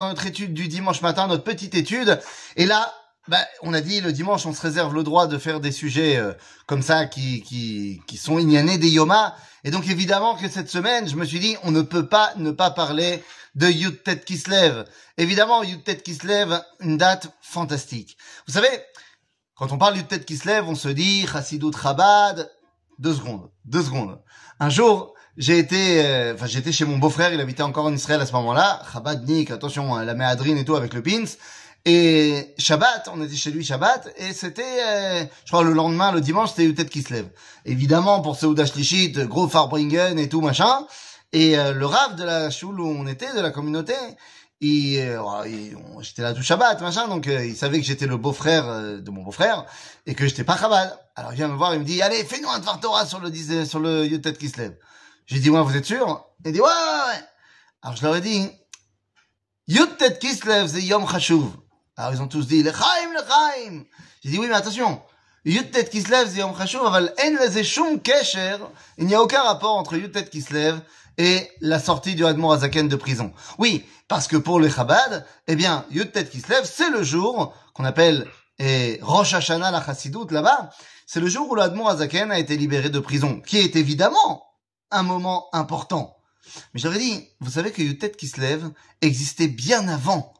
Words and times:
notre 0.00 0.26
étude 0.26 0.54
du 0.54 0.68
dimanche 0.68 1.02
matin, 1.02 1.26
notre 1.26 1.42
petite 1.42 1.74
étude. 1.74 2.20
Et 2.54 2.66
là, 2.66 2.94
bah, 3.26 3.44
on 3.62 3.74
a 3.74 3.80
dit 3.80 4.00
le 4.00 4.12
dimanche, 4.12 4.46
on 4.46 4.52
se 4.52 4.62
réserve 4.62 4.94
le 4.94 5.02
droit 5.02 5.26
de 5.26 5.38
faire 5.38 5.58
des 5.58 5.72
sujets 5.72 6.16
euh, 6.16 6.32
comme 6.66 6.82
ça 6.82 7.06
qui, 7.06 7.42
qui, 7.42 8.00
qui 8.06 8.16
sont 8.16 8.38
ignanés 8.38 8.78
des 8.78 8.90
Yoma. 8.90 9.34
Et 9.64 9.72
donc 9.72 9.88
évidemment 9.88 10.36
que 10.36 10.48
cette 10.48 10.70
semaine, 10.70 11.08
je 11.08 11.16
me 11.16 11.24
suis 11.24 11.40
dit, 11.40 11.56
on 11.64 11.72
ne 11.72 11.82
peut 11.82 12.06
pas 12.06 12.32
ne 12.36 12.52
pas 12.52 12.70
parler 12.70 13.24
de 13.56 13.66
Yud 13.66 14.04
Tet 14.04 14.20
Kislev. 14.20 14.84
Évidemment, 15.16 15.64
Yud 15.64 15.82
Tet 15.82 15.96
Kislev, 15.96 16.62
une 16.78 16.96
date 16.96 17.32
fantastique. 17.42 18.16
Vous 18.46 18.52
savez, 18.54 18.68
quand 19.56 19.72
on 19.72 19.78
parle 19.78 19.96
Yud 19.96 20.06
Tet 20.06 20.20
Kislev, 20.20 20.68
on 20.68 20.76
se 20.76 20.88
dit 20.88 21.26
Chassidut 21.26 21.72
Chabad. 21.76 22.48
Deux 23.00 23.14
secondes, 23.14 23.50
deux 23.64 23.82
secondes. 23.82 24.20
Un 24.60 24.70
jour, 24.70 25.14
j'ai 25.38 25.56
été, 25.58 26.04
euh, 26.04 26.34
enfin, 26.34 26.46
j'étais 26.46 26.72
chez 26.72 26.84
mon 26.84 26.98
beau-frère, 26.98 27.32
il 27.32 27.40
habitait 27.40 27.62
encore 27.62 27.86
en 27.86 27.94
Israël 27.94 28.20
à 28.20 28.26
ce 28.26 28.32
moment-là. 28.32 28.82
Chabadnik, 28.92 29.52
attention, 29.52 29.94
hein, 29.94 30.04
la 30.04 30.14
méadrine 30.14 30.58
et 30.58 30.64
tout 30.64 30.74
avec 30.74 30.92
le 30.94 31.00
pins. 31.00 31.24
Et 31.84 32.54
Shabbat, 32.58 33.08
on 33.14 33.22
était 33.22 33.36
chez 33.36 33.52
lui 33.52 33.64
Shabbat, 33.64 34.12
et 34.16 34.32
c'était, 34.32 34.62
euh, 34.62 35.24
je 35.44 35.50
crois, 35.50 35.62
le 35.62 35.72
lendemain, 35.72 36.10
le 36.10 36.20
dimanche, 36.20 36.50
c'était 36.50 36.64
Utet 36.64 36.86
qui 36.86 37.02
se 37.02 37.12
lève. 37.12 37.28
Évidemment, 37.64 38.20
pour 38.20 38.34
Seuda 38.34 38.66
Shlichit, 38.66 39.12
gros 39.12 39.48
Farbringen 39.48 40.18
et 40.18 40.28
tout, 40.28 40.40
machin. 40.40 40.86
Et 41.32 41.56
euh, 41.56 41.72
le 41.72 41.86
Rav 41.86 42.16
de 42.16 42.24
la 42.24 42.50
choule 42.50 42.80
où 42.80 42.88
on 42.88 43.06
était, 43.06 43.32
de 43.32 43.40
la 43.40 43.52
communauté, 43.52 43.94
il, 44.60 45.00
j'étais 46.00 46.22
là 46.22 46.34
tout 46.34 46.42
Shabbat, 46.42 46.80
machin, 46.80 47.06
donc 47.06 47.26
il 47.26 47.54
savait 47.54 47.78
que 47.78 47.86
j'étais 47.86 48.08
le 48.08 48.16
beau-frère 48.16 48.64
de 49.00 49.10
mon 49.12 49.22
beau-frère, 49.22 49.66
et 50.04 50.16
que 50.16 50.26
j'étais 50.26 50.42
pas 50.42 50.58
Chabad. 50.58 50.98
Alors 51.14 51.32
il 51.32 51.36
vient 51.36 51.46
me 51.46 51.56
voir, 51.56 51.74
il 51.74 51.80
me 51.80 51.84
dit, 51.84 52.02
allez, 52.02 52.24
fais-nous 52.24 52.48
un 52.50 52.58
Dvar 52.58 52.80
Torah 52.80 53.06
sur 53.06 53.20
le, 53.20 53.30
sur 53.64 53.78
le 53.78 54.04
Yutet 54.04 54.32
qui 54.32 54.48
se 54.48 54.58
lève. 54.58 54.74
J'ai 55.28 55.40
dit, 55.40 55.50
ouais, 55.50 55.62
vous 55.62 55.76
êtes 55.76 55.84
sûr? 55.84 56.24
Il 56.46 56.52
dit, 56.52 56.60
ouais, 56.60 56.66
ouais. 56.66 57.20
Alors 57.82 57.94
je 57.94 58.02
leur 58.02 58.16
ai 58.16 58.22
dit, 58.22 58.48
Yutet 59.66 60.18
Kislev, 60.18 60.68
c'est 60.68 60.80
Yom 60.80 61.06
Chashuv. 61.06 61.44
Alors 61.98 62.14
ils 62.14 62.22
ont 62.22 62.28
tous 62.28 62.46
dit, 62.46 62.62
Lechaim, 62.62 63.12
Lechaim. 63.12 63.84
J'ai 64.24 64.30
dit, 64.30 64.38
oui, 64.38 64.46
mais 64.48 64.54
attention, 64.54 65.02
Yutet 65.44 65.84
Kislev, 65.84 66.30
c'est 66.30 66.38
Yom 66.38 66.56
Chashuv, 66.56 66.80
aval 66.86 67.12
en 67.22 67.30
leze 67.44 67.62
shum 67.62 68.00
kesher. 68.00 68.56
Il 68.96 69.04
n'y 69.04 69.14
a 69.14 69.22
aucun 69.22 69.42
rapport 69.42 69.76
entre 69.76 69.96
Yutet 69.98 70.24
Kislev 70.24 70.80
et 71.18 71.50
la 71.60 71.78
sortie 71.78 72.14
du 72.14 72.24
Admor 72.24 72.54
Azaken 72.54 72.88
de 72.88 72.96
prison. 72.96 73.34
Oui, 73.58 73.84
parce 74.08 74.28
que 74.28 74.38
pour 74.38 74.60
les 74.60 74.70
Chabad, 74.70 75.26
eh 75.46 75.56
bien, 75.56 75.84
Yutet 75.90 76.24
Kislev, 76.24 76.64
c'est 76.64 76.88
le 76.88 77.02
jour 77.02 77.54
qu'on 77.74 77.84
appelle 77.84 78.26
et 78.58 78.98
Rosh 79.02 79.34
Hashanah 79.34 79.70
la 79.72 79.84
Chassidut 79.84 80.30
là-bas, 80.30 80.70
c'est 81.06 81.20
le 81.20 81.28
jour 81.28 81.50
où 81.50 81.54
l'Admor 81.54 81.90
Azaken 81.90 82.32
a 82.32 82.38
été 82.38 82.56
libéré 82.56 82.88
de 82.88 82.98
prison, 82.98 83.42
qui 83.42 83.58
est 83.58 83.76
évidemment 83.76 84.47
un 84.90 85.02
moment 85.02 85.48
important. 85.52 86.16
Mais 86.72 86.80
j'aurais 86.80 86.98
dit, 86.98 87.28
vous 87.40 87.50
savez 87.50 87.72
que 87.72 87.82
Yutet 87.82 88.12
qui 88.12 88.28
se 88.28 88.40
lève 88.40 88.70
existait 89.00 89.48
bien 89.48 89.86
avant 89.88 90.34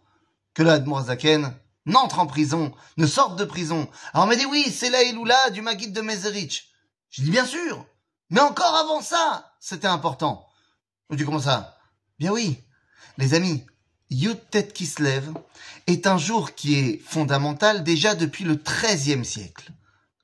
que 0.55 0.63
le 0.63 1.03
Zaken 1.03 1.55
n'entre 1.87 2.19
en 2.19 2.27
prison, 2.27 2.73
ne 2.97 3.07
sorte 3.07 3.39
de 3.39 3.45
prison. 3.45 3.89
Alors 4.13 4.27
on 4.27 4.29
m'a 4.29 4.37
dit, 4.37 4.47
oui, 4.47 4.73
c'est 4.75 4.91
la 4.91 5.03
Iloula 5.03 5.51
du 5.51 5.63
Maguide 5.63 5.93
de 5.93 6.01
Mezerich. 6.01 6.69
J'ai 7.11 7.23
dit, 7.23 7.31
bien 7.31 7.47
sûr. 7.47 7.87
Mais 8.31 8.41
encore 8.41 8.75
avant 8.75 9.01
ça, 9.01 9.53
c'était 9.61 9.87
important. 9.87 10.49
On 11.09 11.17
dit, 11.17 11.25
comment 11.25 11.41
ça? 11.41 11.79
Bien 12.19 12.33
oui. 12.33 12.63
Les 13.17 13.35
amis, 13.35 13.65
Yutet 14.11 14.69
qui 14.69 14.87
se 14.87 15.03
lève 15.03 15.33
est 15.87 16.07
un 16.07 16.19
jour 16.19 16.55
qui 16.55 16.79
est 16.79 16.99
fondamental 16.99 17.85
déjà 17.85 18.15
depuis 18.15 18.45
le 18.45 18.57
XIIIe 18.57 19.25
siècle. 19.25 19.73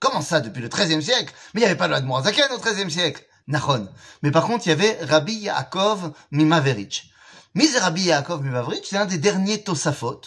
Comment 0.01 0.21
ça, 0.21 0.41
depuis 0.41 0.61
le 0.61 0.69
XIIIe 0.69 1.03
siècle? 1.03 1.33
Mais 1.55 1.61
il 1.61 1.65
n'y 1.65 1.71
avait 1.71 1.79
pas 1.79 1.89
le 1.89 1.97
Zaken 1.97 2.53
au 2.53 2.59
XIIIe 2.59 2.91
siècle. 2.91 3.25
Nahon. 3.47 3.89
Mais 4.23 4.31
par 4.31 4.47
contre, 4.47 4.67
il 4.67 4.71
y 4.71 4.73
avait 4.73 4.99
Rabbi 5.03 5.35
Yaakov 5.35 6.13
Mimaverich. 6.31 7.11
Mais 7.55 7.67
Rabbi 7.79 8.03
Yaakov 8.03 8.43
Mimaverich, 8.43 8.87
c'est 8.89 8.97
un 8.97 9.07
des 9.07 9.19
derniers 9.19 9.63
Tosafot, 9.63 10.21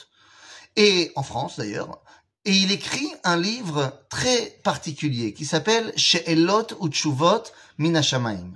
et 0.75 1.11
en 1.15 1.23
France 1.23 1.57
d'ailleurs, 1.57 1.99
et 2.45 2.53
il 2.53 2.71
écrit 2.71 3.11
un 3.25 3.35
livre 3.35 4.05
très 4.09 4.59
particulier 4.63 5.33
qui 5.33 5.43
s'appelle 5.43 5.91
She'elot 5.97 6.67
Utshuvot 6.81 7.43
Minashamaim. 7.77 8.53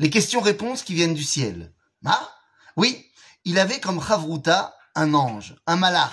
Les 0.00 0.10
questions-réponses 0.10 0.82
qui 0.82 0.94
viennent 0.94 1.14
du 1.14 1.22
ciel. 1.22 1.72
Ah 2.04 2.28
Oui, 2.76 3.06
il 3.44 3.58
avait 3.58 3.78
comme 3.78 4.02
Chavruta 4.02 4.74
un 4.96 5.14
ange, 5.14 5.54
un 5.68 5.76
malach. 5.76 6.10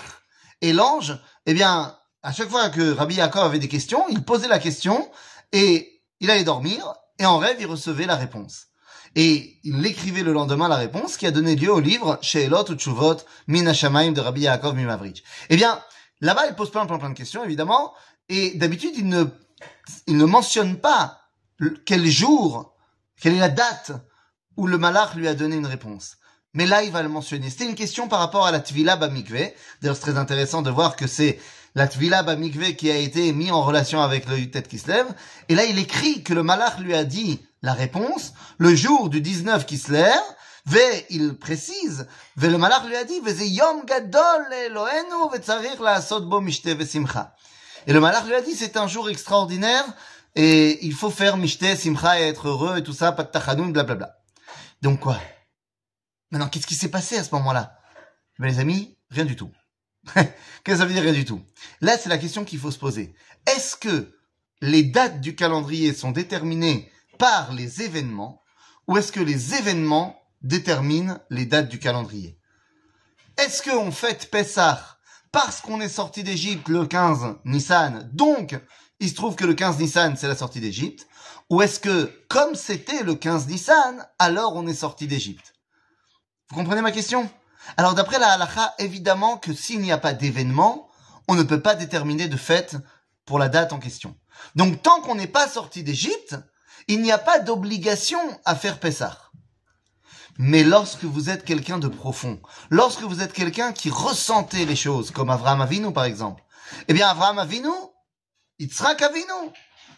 Et 0.60 0.72
l'ange, 0.72 1.18
eh 1.46 1.54
bien, 1.54 1.98
à 2.22 2.32
chaque 2.32 2.50
fois 2.50 2.68
que 2.68 2.92
Rabbi 2.92 3.16
Yaakov 3.16 3.46
avait 3.46 3.58
des 3.58 3.68
questions, 3.68 4.06
il 4.10 4.22
posait 4.22 4.46
la 4.46 4.60
question 4.60 5.10
et 5.50 6.02
il 6.20 6.30
allait 6.30 6.44
dormir 6.44 6.94
et 7.18 7.26
en 7.26 7.38
rêve, 7.38 7.56
il 7.60 7.66
recevait 7.66 8.06
la 8.06 8.16
réponse. 8.16 8.66
Et 9.14 9.58
il 9.64 9.84
écrivait 9.86 10.22
le 10.22 10.32
lendemain 10.32 10.68
la 10.68 10.76
réponse 10.76 11.16
qui 11.16 11.26
a 11.26 11.30
donné 11.30 11.56
lieu 11.56 11.72
au 11.72 11.80
livre 11.80 12.18
Sheelot 12.22 12.70
ou 12.70 12.78
Chuvot 12.78 13.16
Min 13.46 13.62
de 13.64 14.20
Rabbi 14.20 14.42
Yaakov 14.42 14.74
Mimavrich. 14.74 15.24
Eh 15.48 15.56
bien, 15.56 15.82
là-bas, 16.20 16.46
il 16.48 16.54
pose 16.54 16.70
plein, 16.70 16.86
plein, 16.86 16.98
plein 16.98 17.10
de 17.10 17.16
questions, 17.16 17.44
évidemment, 17.44 17.94
et 18.28 18.52
d'habitude, 18.56 18.92
il 18.96 19.08
ne, 19.08 19.24
il 20.06 20.16
ne 20.16 20.24
mentionne 20.24 20.76
pas 20.76 21.20
quel 21.86 22.06
jour, 22.06 22.74
quelle 23.20 23.34
est 23.34 23.40
la 23.40 23.48
date 23.48 23.92
où 24.56 24.66
le 24.66 24.78
malach 24.78 25.14
lui 25.14 25.26
a 25.26 25.34
donné 25.34 25.56
une 25.56 25.66
réponse. 25.66 26.16
Mais 26.54 26.66
là, 26.66 26.82
il 26.82 26.90
va 26.90 27.02
le 27.02 27.08
mentionner. 27.08 27.50
C'était 27.50 27.66
une 27.66 27.74
question 27.74 28.08
par 28.08 28.20
rapport 28.20 28.46
à 28.46 28.50
la 28.50 28.60
Tvila 28.60 28.96
Bamikve. 28.96 29.52
D'ailleurs, 29.80 29.96
c'est 29.96 30.02
très 30.02 30.18
intéressant 30.18 30.62
de 30.62 30.70
voir 30.70 30.96
que 30.96 31.06
c'est 31.06 31.38
la 31.74 31.86
Tvila 31.86 32.22
Bamikve 32.22 32.74
qui 32.74 32.90
a 32.90 32.96
été 32.96 33.32
mis 33.32 33.50
en 33.50 33.62
relation 33.62 34.02
avec 34.02 34.28
le 34.28 34.38
Yutet 34.38 34.62
qui 34.62 34.78
se 34.78 34.88
lève. 34.88 35.06
Et 35.48 35.54
là, 35.54 35.64
il 35.64 35.78
écrit 35.78 36.22
que 36.22 36.34
le 36.34 36.42
Malach 36.42 36.78
lui 36.78 36.94
a 36.94 37.04
dit 37.04 37.40
la 37.62 37.72
réponse 37.72 38.32
le 38.58 38.74
jour 38.74 39.10
du 39.10 39.20
19 39.20 39.66
qui 39.66 39.78
se 39.78 39.92
lève. 39.92 40.22
Ve, 40.66 41.04
il 41.08 41.38
précise, 41.38 42.06
ve 42.36 42.48
le 42.48 42.58
malach 42.58 42.84
lui 42.86 42.94
a 42.94 43.04
dit, 43.04 43.20
ve 43.20 43.42
yom 43.46 43.86
gadol 43.86 44.52
Elohenu 44.66 45.30
ve 45.32 45.82
la 45.82 46.20
bo 46.20 46.42
mishte 46.42 46.66
ve 46.66 46.84
simcha. 46.84 47.34
Et 47.86 47.94
le 47.94 48.00
malach 48.00 48.26
lui 48.26 48.34
a 48.34 48.42
dit, 48.42 48.54
c'est 48.54 48.76
un 48.76 48.86
jour 48.86 49.08
extraordinaire, 49.08 49.84
et 50.34 50.84
il 50.84 50.92
faut 50.92 51.08
faire 51.08 51.38
mishte, 51.38 51.74
simcha 51.74 52.20
et 52.20 52.24
être 52.24 52.48
heureux 52.48 52.76
et 52.76 52.82
tout 52.82 52.92
ça, 52.92 53.12
de 53.12 53.22
tachanoun, 53.22 53.72
blablabla. 53.72 54.18
Donc 54.82 55.00
quoi? 55.00 55.18
Maintenant, 56.30 56.48
qu'est-ce 56.48 56.66
qui 56.66 56.74
s'est 56.74 56.90
passé 56.90 57.16
à 57.16 57.24
ce 57.24 57.34
moment-là? 57.36 57.78
Ben, 58.38 58.48
les 58.48 58.58
amis, 58.58 58.94
rien 59.10 59.24
du 59.24 59.36
tout. 59.36 59.50
Qu'est-ce 60.64 60.64
que 60.64 60.76
ça 60.76 60.84
veut 60.84 60.92
dire 60.92 61.02
rien 61.02 61.12
du 61.12 61.24
tout? 61.24 61.40
Là, 61.80 61.96
c'est 61.98 62.08
la 62.08 62.18
question 62.18 62.44
qu'il 62.44 62.58
faut 62.58 62.70
se 62.70 62.78
poser. 62.78 63.14
Est-ce 63.46 63.76
que 63.76 64.14
les 64.60 64.82
dates 64.82 65.20
du 65.20 65.34
calendrier 65.34 65.92
sont 65.92 66.10
déterminées 66.10 66.90
par 67.18 67.52
les 67.52 67.82
événements 67.82 68.42
ou 68.86 68.96
est-ce 68.96 69.12
que 69.12 69.20
les 69.20 69.54
événements 69.54 70.20
déterminent 70.42 71.18
les 71.30 71.46
dates 71.46 71.68
du 71.68 71.78
calendrier? 71.78 72.38
Est-ce 73.36 73.62
qu'on 73.62 73.92
fête 73.92 74.30
Pessah 74.30 74.98
parce 75.30 75.60
qu'on 75.60 75.80
est 75.80 75.88
sorti 75.88 76.22
d'Égypte 76.22 76.68
le 76.68 76.86
15 76.86 77.36
Nissan, 77.44 78.08
donc 78.12 78.58
il 78.98 79.10
se 79.10 79.14
trouve 79.14 79.36
que 79.36 79.44
le 79.44 79.54
15 79.54 79.78
Nissan 79.78 80.16
c'est 80.16 80.26
la 80.26 80.34
sortie 80.34 80.60
d'Égypte, 80.60 81.06
ou 81.50 81.60
est-ce 81.62 81.80
que 81.80 82.10
comme 82.28 82.54
c'était 82.54 83.02
le 83.02 83.14
15 83.14 83.46
Nissan, 83.46 84.06
alors 84.18 84.56
on 84.56 84.66
est 84.66 84.74
sorti 84.74 85.06
d'Égypte? 85.06 85.52
Vous 86.50 86.56
comprenez 86.56 86.80
ma 86.80 86.92
question? 86.92 87.30
Alors 87.76 87.94
d'après 87.94 88.18
la 88.18 88.32
halakha, 88.32 88.74
évidemment 88.78 89.36
que 89.36 89.52
s'il 89.52 89.80
n'y 89.80 89.92
a 89.92 89.98
pas 89.98 90.12
d'événement, 90.12 90.88
on 91.28 91.34
ne 91.34 91.42
peut 91.42 91.60
pas 91.60 91.74
déterminer 91.74 92.28
de 92.28 92.36
fête 92.36 92.76
pour 93.24 93.38
la 93.38 93.48
date 93.48 93.72
en 93.72 93.78
question. 93.78 94.16
Donc 94.54 94.82
tant 94.82 95.00
qu'on 95.00 95.14
n'est 95.14 95.26
pas 95.26 95.48
sorti 95.48 95.82
d'Égypte, 95.82 96.36
il 96.86 97.02
n'y 97.02 97.12
a 97.12 97.18
pas 97.18 97.38
d'obligation 97.38 98.20
à 98.44 98.56
faire 98.56 98.80
Pessah. 98.80 99.18
Mais 100.38 100.62
lorsque 100.62 101.04
vous 101.04 101.30
êtes 101.30 101.44
quelqu'un 101.44 101.78
de 101.78 101.88
profond, 101.88 102.40
lorsque 102.70 103.02
vous 103.02 103.20
êtes 103.22 103.32
quelqu'un 103.32 103.72
qui 103.72 103.90
ressentait 103.90 104.64
les 104.64 104.76
choses, 104.76 105.10
comme 105.10 105.30
Avraham 105.30 105.60
Avinu 105.60 105.92
par 105.92 106.04
exemple, 106.04 106.42
eh 106.86 106.94
bien 106.94 107.08
Avraham 107.08 107.38
Avinu, 107.38 107.68
Yitzhak 108.58 109.02
Avinu, 109.02 109.52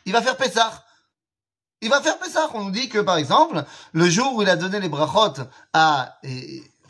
il 0.06 0.12
va 0.12 0.22
faire 0.22 0.36
Pessah. 0.36 0.84
Il 1.82 1.90
va 1.90 2.00
faire 2.00 2.18
Pessah. 2.18 2.50
On 2.54 2.64
nous 2.64 2.70
dit 2.70 2.88
que 2.88 2.98
par 2.98 3.16
exemple, 3.16 3.64
le 3.92 4.08
jour 4.08 4.34
où 4.34 4.42
il 4.42 4.48
a 4.48 4.56
donné 4.56 4.80
les 4.80 4.88
brachot 4.88 5.44
à 5.72 6.18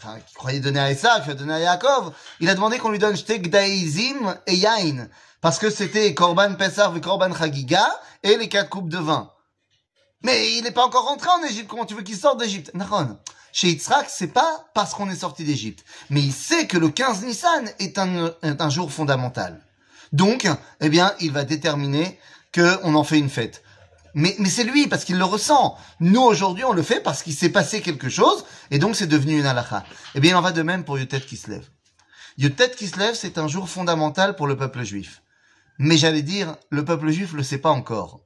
enfin, 0.03 0.19
qui 0.27 0.35
croyait 0.35 0.61
donner 0.61 0.81
à 0.81 0.95
qui 0.95 1.07
a 1.07 1.35
donné 1.35 1.55
à 1.55 1.61
Yaakov, 1.61 2.13
il 2.41 2.49
a 2.49 2.55
demandé 2.55 2.79
qu'on 2.79 2.91
lui 2.91 2.99
donne 2.99 3.17
Shtek 3.17 3.51
Daizim 3.51 4.37
et 4.47 4.57
Yain. 4.57 5.09
Parce 5.41 5.59
que 5.59 5.71
c'était 5.71 6.15
Korban 6.15 6.55
Pesach 6.55 6.97
et 6.97 7.01
Korban 7.01 7.35
Chagiga 7.35 7.87
et 8.23 8.37
les 8.37 8.49
quatre 8.49 8.69
coupes 8.69 8.89
de 8.91 8.99
vin. 8.99 9.31
Mais 10.23 10.53
il 10.57 10.65
n'est 10.65 10.71
pas 10.71 10.85
encore 10.85 11.07
rentré 11.07 11.31
en 11.31 11.43
Égypte. 11.45 11.69
Comment 11.69 11.87
tu 11.87 11.95
veux 11.95 12.03
qu'il 12.03 12.17
sorte 12.17 12.39
d'Égypte? 12.41 12.71
Nahon. 12.75 13.19
Chez 13.53 13.69
Yitzhak, 13.69 14.07
c'est 14.09 14.29
pas 14.29 14.67
parce 14.75 14.95
qu'on 14.95 15.11
est 15.11 15.17
sorti 15.17 15.45
d'Égypte. 15.45 15.85
Mais 16.11 16.21
il 16.21 16.33
sait 16.33 16.67
que 16.67 16.77
le 16.77 16.91
15 16.91 17.23
Nissan 17.25 17.71
est 17.79 17.99
un, 17.99 18.33
est 18.43 18.61
un 18.61 18.71
jour 18.71 18.93
fondamental. 18.93 19.61
Donc, 20.13 20.47
eh 20.81 20.89
bien, 20.89 21.15
il 21.21 21.33
va 21.33 21.45
déterminer 21.45 22.19
qu'on 22.55 22.95
en 22.95 23.05
fait 23.05 23.19
une 23.19 23.31
fête. 23.31 23.63
Mais, 24.15 24.35
mais 24.39 24.49
c'est 24.49 24.65
lui, 24.65 24.89
parce 24.89 25.05
qu'il 25.05 25.19
le 25.19 25.25
ressent. 25.25 25.77
Nous, 26.01 26.21
aujourd'hui, 26.21 26.65
on 26.65 26.73
le 26.73 26.83
fait 26.83 27.01
parce 27.01 27.23
qu'il 27.23 27.35
s'est 27.35 27.51
passé 27.51 27.81
quelque 27.81 28.09
chose, 28.09 28.45
et 28.71 28.79
donc 28.79 28.97
c'est 28.97 29.07
devenu 29.07 29.39
une 29.39 29.47
halakha. 29.47 29.85
Eh 30.15 30.21
bien, 30.21 30.33
il 30.33 30.35
en 30.37 30.43
va 30.43 30.53
de 30.53 30.63
même 30.63 30.85
pour 30.85 30.99
Yotet 30.99 31.21
qui 31.21 31.37
se 31.37 31.51
lève. 31.51 31.69
Yotet 32.39 32.71
qui 32.71 32.89
se 32.89 32.99
lève, 32.99 33.15
c'est 33.15 33.39
un 33.39 33.49
jour 33.49 33.69
fondamental 33.69 34.37
pour 34.37 34.47
le 34.47 34.57
peuple 34.57 34.83
juif. 34.83 35.23
Mais 35.79 35.97
j'allais 35.97 36.23
dire, 36.23 36.57
le 36.71 36.85
peuple 36.85 37.11
juif 37.11 37.33
le 37.33 37.43
sait 37.43 37.59
pas 37.59 37.71
encore. 37.71 38.21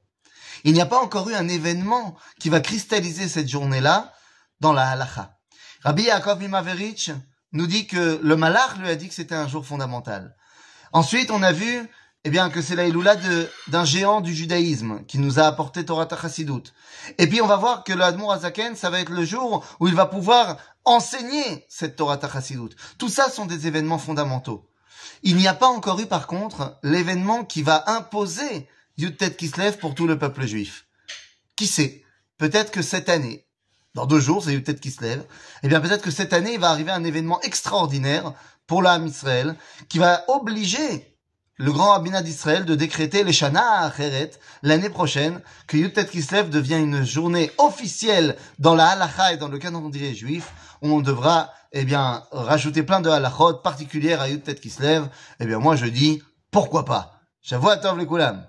Il 0.63 0.73
n'y 0.73 0.81
a 0.81 0.85
pas 0.85 0.99
encore 0.99 1.29
eu 1.29 1.35
un 1.35 1.47
événement 1.47 2.15
qui 2.39 2.49
va 2.49 2.59
cristalliser 2.59 3.27
cette 3.27 3.47
journée-là 3.47 4.13
dans 4.59 4.73
la 4.73 4.89
halakha. 4.89 5.37
Rabbi 5.83 6.03
Yaakov 6.03 6.39
Mimaverich 6.39 7.11
nous 7.51 7.67
dit 7.67 7.87
que 7.87 8.19
le 8.21 8.35
Malach 8.35 8.77
lui 8.77 8.89
a 8.89 8.95
dit 8.95 9.07
que 9.07 9.13
c'était 9.13 9.35
un 9.35 9.47
jour 9.47 9.65
fondamental. 9.65 10.35
Ensuite, 10.91 11.29
on 11.31 11.43
a 11.43 11.51
vu 11.51 11.89
eh 12.27 12.31
bien, 12.31 12.49
que 12.49 12.59
c'est 12.59 12.75
la 12.75 12.89
d'un 13.67 13.85
géant 13.85 14.19
du 14.19 14.33
judaïsme 14.33 15.05
qui 15.05 15.19
nous 15.19 15.39
a 15.39 15.43
apporté 15.43 15.85
Torah 15.85 16.07
Chassidut. 16.09 16.73
Et 17.19 17.27
puis, 17.27 17.39
on 17.39 17.45
va 17.45 17.55
voir 17.55 17.83
que 17.83 17.93
le 17.93 18.01
Admour 18.01 18.33
Azaken, 18.33 18.75
ça 18.75 18.89
va 18.89 18.99
être 18.99 19.11
le 19.11 19.23
jour 19.23 19.63
où 19.79 19.87
il 19.87 19.93
va 19.93 20.07
pouvoir 20.07 20.57
enseigner 20.85 21.67
cette 21.69 21.95
Torah 21.95 22.19
Chassidut. 22.19 22.75
Tout 22.97 23.09
ça 23.09 23.29
sont 23.29 23.45
des 23.45 23.67
événements 23.67 23.99
fondamentaux. 23.99 24.67
Il 25.21 25.35
n'y 25.35 25.47
a 25.47 25.53
pas 25.53 25.67
encore 25.67 25.99
eu, 25.99 26.07
par 26.07 26.25
contre, 26.25 26.79
l'événement 26.81 27.45
qui 27.45 27.61
va 27.61 27.83
imposer 27.85 28.67
Yud 28.97 29.17
Kislev 29.37 29.77
pour 29.77 29.93
tout 29.93 30.07
le 30.07 30.17
peuple 30.17 30.47
juif. 30.47 30.87
Qui 31.55 31.67
sait? 31.67 32.03
Peut-être 32.39 32.71
que 32.71 32.81
cette 32.81 33.07
année, 33.07 33.45
dans 33.93 34.07
deux 34.07 34.19
jours, 34.19 34.43
c'est 34.43 34.53
Yud 34.53 34.79
Kislev, 34.79 35.23
eh 35.61 35.67
bien, 35.67 35.79
peut-être 35.79 36.01
que 36.01 36.09
cette 36.09 36.33
année, 36.33 36.55
il 36.55 36.59
va 36.59 36.71
arriver 36.71 36.91
un 36.91 37.03
événement 37.03 37.39
extraordinaire 37.41 38.33
pour 38.65 38.81
l'âme 38.81 39.05
Israël 39.05 39.55
qui 39.89 39.99
va 39.99 40.25
obliger 40.27 41.14
le 41.57 41.71
grand 41.71 41.91
rabbinat 41.91 42.21
d'Israël 42.21 42.65
de 42.65 42.75
décréter 42.75 43.23
les 43.23 43.31
Shana 43.31 43.81
Acheret 43.81 44.31
l'année 44.61 44.89
prochaine 44.89 45.41
que 45.67 45.77
Yutet 45.77 46.05
Kislev 46.05 46.49
devient 46.49 46.77
une 46.77 47.05
journée 47.05 47.51
officielle 47.57 48.35
dans 48.59 48.75
la 48.75 48.87
halacha 48.87 49.33
et 49.33 49.37
dans 49.37 49.47
le 49.47 49.57
calendrier 49.57 50.13
juif 50.13 50.51
où 50.81 50.89
on 50.89 51.01
devra 51.01 51.53
eh 51.71 51.85
bien 51.85 52.23
rajouter 52.31 52.83
plein 52.83 52.99
de 52.99 53.09
halachot 53.09 53.55
particulières 53.55 54.21
à 54.21 54.29
Yutet 54.29 54.55
Kislev. 54.55 55.07
Eh 55.39 55.45
bien 55.45 55.59
moi 55.59 55.75
je 55.75 55.85
dis 55.85 56.21
pourquoi 56.51 56.83
pas? 56.83 57.21
J'avoue 57.41 57.69
à 57.69 57.77
Tov 57.77 57.97
le 57.97 58.05
Koulam. 58.05 58.45